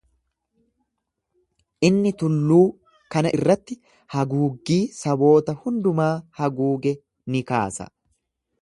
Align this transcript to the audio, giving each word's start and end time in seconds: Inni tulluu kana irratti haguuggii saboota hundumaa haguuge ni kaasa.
Inni 1.89 2.13
tulluu 2.21 2.59
kana 3.17 3.35
irratti 3.41 3.79
haguuggii 4.15 4.81
saboota 5.03 5.57
hundumaa 5.63 6.13
haguuge 6.43 6.97
ni 7.35 7.49
kaasa. 7.55 7.91